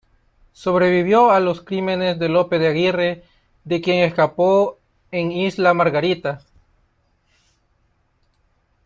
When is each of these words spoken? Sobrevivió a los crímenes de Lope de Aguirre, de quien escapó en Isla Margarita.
Sobrevivió 0.53 1.29
a 1.29 1.39
los 1.39 1.61
crímenes 1.61 2.17
de 2.17 2.27
Lope 2.27 2.57
de 2.57 2.67
Aguirre, 2.69 3.23
de 3.65 3.81
quien 3.81 3.99
escapó 3.99 4.79
en 5.11 5.31
Isla 5.31 5.75
Margarita. 5.75 6.41